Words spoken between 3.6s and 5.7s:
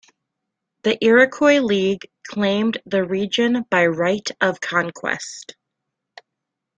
by right of conquest.